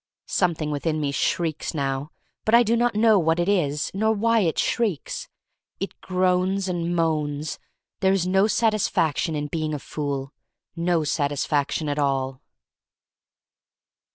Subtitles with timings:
[0.25, 2.09] Something within me shrieks now,
[2.43, 5.29] but I do not know what it is— nor why it shrieks.
[5.79, 7.59] It groans and moans.
[7.99, 10.33] There is no satisfaction in being a fool—
[10.89, 12.41] no satisfaction at all.